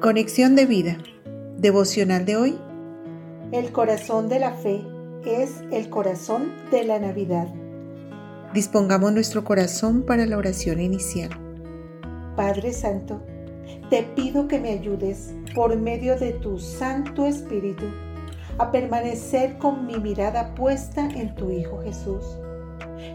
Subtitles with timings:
[0.00, 0.96] Conexión de vida.
[1.58, 2.58] Devocional de hoy.
[3.52, 4.80] El corazón de la fe
[5.26, 7.48] es el corazón de la Navidad.
[8.54, 11.28] Dispongamos nuestro corazón para la oración inicial.
[12.34, 13.20] Padre Santo,
[13.90, 17.84] te pido que me ayudes por medio de tu Santo Espíritu
[18.56, 22.24] a permanecer con mi mirada puesta en tu Hijo Jesús.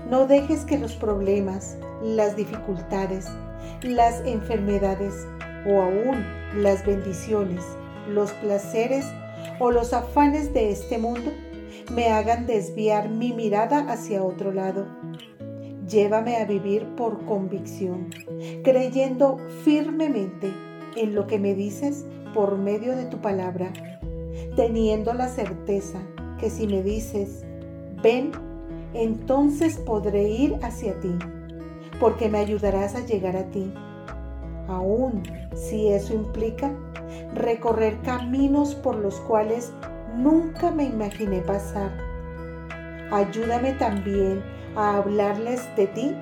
[0.07, 3.25] No dejes que los problemas, las dificultades,
[3.81, 5.25] las enfermedades
[5.65, 6.23] o aún
[6.55, 7.63] las bendiciones,
[8.09, 9.05] los placeres
[9.59, 11.31] o los afanes de este mundo
[11.93, 14.87] me hagan desviar mi mirada hacia otro lado.
[15.87, 18.09] Llévame a vivir por convicción,
[18.63, 20.51] creyendo firmemente
[20.95, 23.71] en lo que me dices por medio de tu palabra,
[24.55, 25.99] teniendo la certeza
[26.39, 27.45] que si me dices,
[28.01, 28.31] ven,
[28.93, 31.15] entonces podré ir hacia ti,
[31.99, 33.71] porque me ayudarás a llegar a ti,
[34.67, 35.23] aun
[35.55, 36.71] si eso implica
[37.33, 39.71] recorrer caminos por los cuales
[40.15, 41.91] nunca me imaginé pasar.
[43.11, 44.43] Ayúdame también
[44.75, 46.15] a hablarles de ti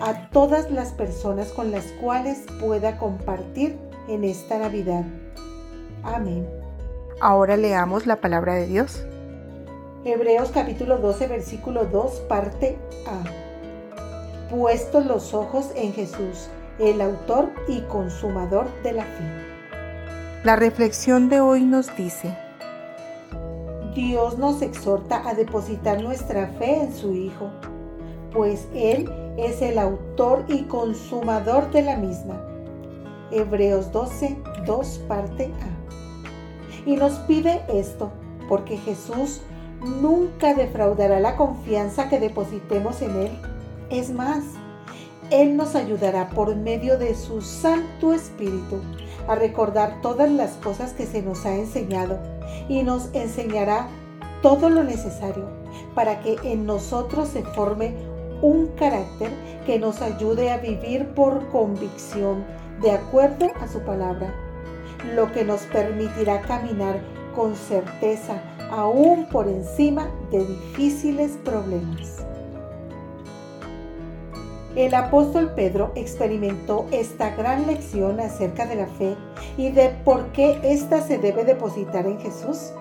[0.00, 5.04] a todas las personas con las cuales pueda compartir en esta Navidad.
[6.02, 6.46] Amén.
[7.20, 9.06] Ahora leamos la palabra de Dios.
[10.04, 14.50] Hebreos capítulo 12 versículo 2 parte A.
[14.54, 19.46] Puestos los ojos en Jesús, el autor y consumador de la fe.
[20.44, 22.36] La reflexión de hoy nos dice,
[23.94, 27.50] Dios nos exhorta a depositar nuestra fe en su Hijo,
[28.32, 32.40] pues Él es el autor y consumador de la misma.
[33.30, 36.88] Hebreos 12, 2 parte A.
[36.88, 38.12] Y nos pide esto,
[38.48, 39.40] porque Jesús
[39.80, 43.30] nunca defraudará la confianza que depositemos en Él.
[43.90, 44.44] Es más,
[45.30, 48.80] Él nos ayudará por medio de su Santo Espíritu
[49.26, 52.18] a recordar todas las cosas que se nos ha enseñado
[52.68, 53.88] y nos enseñará
[54.40, 55.48] todo lo necesario
[55.94, 57.94] para que en nosotros se forme
[58.40, 59.30] un carácter
[59.64, 62.44] que nos ayude a vivir por convicción
[62.80, 64.32] de acuerdo a su palabra,
[65.14, 67.00] lo que nos permitirá caminar
[67.34, 68.40] con certeza
[68.70, 72.26] aún por encima de difíciles problemas.
[74.76, 79.16] El apóstol Pedro experimentó esta gran lección acerca de la fe
[79.56, 82.72] y de por qué ésta se debe depositar en Jesús.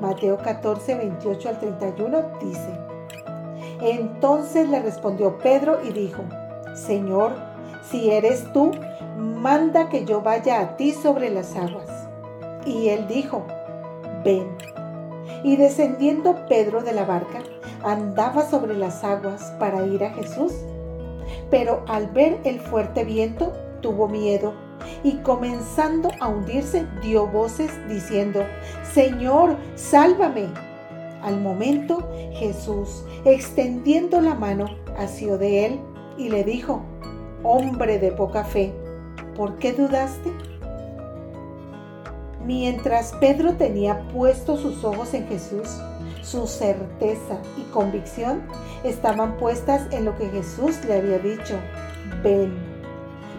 [0.00, 2.80] Mateo 14, 28 al 31 dice,
[3.80, 6.24] Entonces le respondió Pedro y dijo,
[6.74, 7.30] Señor,
[7.88, 8.72] si eres tú,
[9.16, 12.08] manda que yo vaya a ti sobre las aguas.
[12.64, 13.46] Y él dijo,
[14.24, 14.48] ven.
[15.44, 17.38] Y descendiendo Pedro de la barca,
[17.84, 20.52] andaba sobre las aguas para ir a Jesús
[21.50, 24.54] pero al ver el fuerte viento tuvo miedo
[25.02, 28.44] y comenzando a hundirse dio voces diciendo,
[28.92, 30.46] Señor, sálvame.
[31.22, 35.80] Al momento Jesús, extendiendo la mano, asió de él
[36.16, 36.82] y le dijo,
[37.42, 38.72] Hombre de poca fe,
[39.36, 40.32] ¿por qué dudaste?
[42.44, 45.80] Mientras Pedro tenía puestos sus ojos en Jesús,
[46.26, 48.42] su certeza y convicción
[48.82, 51.58] estaban puestas en lo que Jesús le había dicho,
[52.22, 52.52] ven,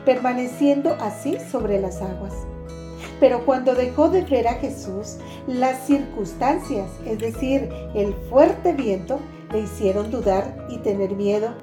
[0.06, 2.34] permaneciendo así sobre las aguas.
[3.20, 9.20] Pero cuando dejó de ver a Jesús, las circunstancias, es decir, el fuerte viento,
[9.52, 11.56] le hicieron dudar y tener miedo.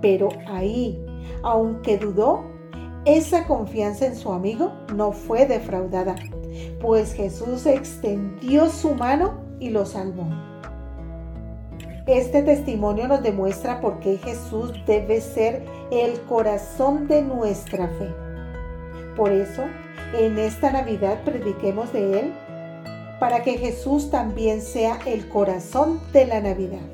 [0.00, 0.98] Pero ahí,
[1.42, 2.44] aunque dudó,
[3.04, 6.16] esa confianza en su amigo no fue defraudada,
[6.80, 10.26] pues Jesús extendió su mano y lo salvó.
[12.06, 18.14] Este testimonio nos demuestra por qué Jesús debe ser el corazón de nuestra fe.
[19.16, 19.64] Por eso,
[20.16, 22.32] en esta Navidad prediquemos de Él,
[23.18, 26.86] para que Jesús también sea el corazón de la Navidad,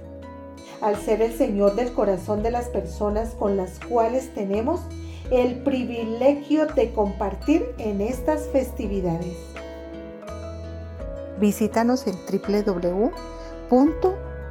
[0.81, 4.81] al ser el Señor del corazón de las personas con las cuales tenemos
[5.31, 9.37] el privilegio de compartir en estas festividades.
[11.39, 14.32] Visítanos en www